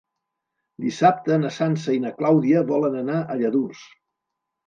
[0.83, 3.85] Dissabte na Sança i na Clàudia volen anar a Lladurs.